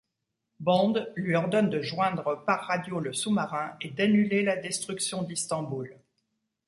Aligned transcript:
Bond 0.59 1.09
lui 1.15 1.35
ordonne 1.35 1.69
de 1.69 1.83
joindre 1.83 2.43
par 2.47 2.61
radio 2.63 2.99
le 2.99 3.13
sous-marin 3.13 3.75
et 3.81 3.91
d'annuler 3.91 4.41
la 4.41 4.55
destruction 4.55 5.21
d'Istanbul. 5.21 5.95